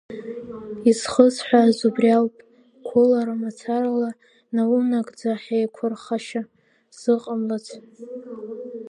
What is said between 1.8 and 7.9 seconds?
убри ауп, қәылара мацарала наунагӡа хеиқәырхашьа зыҟамлац!